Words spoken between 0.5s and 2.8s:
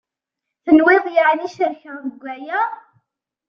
Tenwiḍ yeεni cerkeɣ deg aya?